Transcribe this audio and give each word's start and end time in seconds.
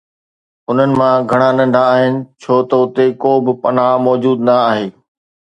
انھن 0.69 0.91
مان 0.99 1.17
گھڻا 1.31 1.49
ننڍا 1.57 1.83
آھن 1.95 2.13
ڇو 2.41 2.55
ته 2.69 2.75
اتي 2.83 3.05
ڪو 3.21 3.31
به 3.43 3.53
پناهه 3.61 4.03
موجود 4.05 4.37
نه 4.47 4.55
آھي. 4.69 4.85